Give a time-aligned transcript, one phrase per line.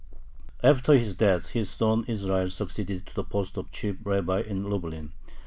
[0.63, 5.11] After his death his son Israel succeeded to the post of chief rabbi in Lublin.